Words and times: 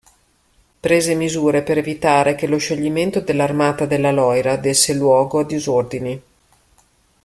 Prese 0.79 1.13
misure 1.13 1.61
per 1.61 1.77
evitare 1.77 2.33
che 2.33 2.47
lo 2.47 2.57
scioglimento 2.57 3.19
dell'Armata 3.19 3.85
della 3.85 4.09
Loira 4.11 4.55
desse 4.55 4.93
luogo 4.93 5.37
a 5.41 5.45
disordini. 5.45 6.23